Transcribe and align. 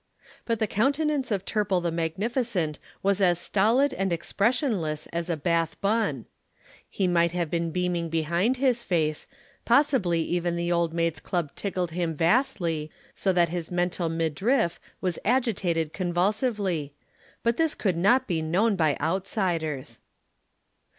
But 0.45 0.57
the 0.57 0.65
countenance 0.65 1.29
of 1.29 1.45
Turple 1.45 1.79
the 1.83 1.91
magnificent 1.91 2.79
was 3.03 3.21
as 3.21 3.37
stolid 3.37 3.93
and 3.93 4.11
expressionless 4.11 5.05
as 5.13 5.29
a 5.29 5.37
Bath 5.37 5.79
bun. 5.79 6.25
He 6.89 7.05
might 7.07 7.33
have 7.33 7.51
been 7.51 7.69
beaming 7.69 8.09
behind 8.09 8.57
his 8.57 8.83
face, 8.83 9.27
possibly 9.63 10.23
even 10.23 10.55
the 10.55 10.71
Old 10.71 10.91
Maids' 10.91 11.19
Club 11.19 11.51
tickled 11.55 11.91
him 11.91 12.15
vastly, 12.15 12.89
so 13.13 13.31
that 13.31 13.49
his 13.49 13.69
mental 13.69 14.09
midriff 14.09 14.79
was 15.01 15.19
agitated 15.23 15.93
convulsively; 15.93 16.95
but 17.43 17.57
this 17.57 17.75
could 17.75 17.95
not 17.95 18.25
be 18.25 18.41
known 18.41 18.75
by 18.75 18.97
outsiders. 18.99 19.99